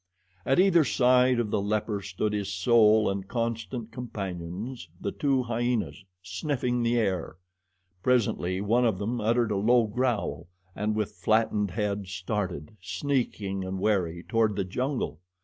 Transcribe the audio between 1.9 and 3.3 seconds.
stood his sole and